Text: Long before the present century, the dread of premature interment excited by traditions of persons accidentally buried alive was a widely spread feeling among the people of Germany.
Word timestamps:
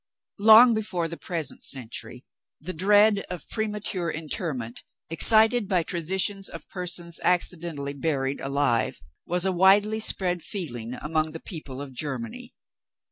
Long 0.39 0.73
before 0.73 1.07
the 1.07 1.15
present 1.15 1.63
century, 1.63 2.25
the 2.59 2.73
dread 2.73 3.19
of 3.29 3.47
premature 3.47 4.09
interment 4.09 4.81
excited 5.11 5.67
by 5.67 5.83
traditions 5.83 6.49
of 6.49 6.67
persons 6.69 7.19
accidentally 7.23 7.93
buried 7.93 8.41
alive 8.41 8.99
was 9.27 9.45
a 9.45 9.51
widely 9.51 9.99
spread 9.99 10.41
feeling 10.41 10.95
among 10.95 11.33
the 11.33 11.39
people 11.39 11.79
of 11.81 11.93
Germany. 11.93 12.55